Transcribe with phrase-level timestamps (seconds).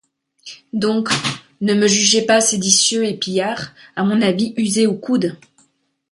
[0.73, 1.09] Donc,
[1.61, 5.35] ne me jugez pas séditieux et pillard à mon habit usé aux coudes.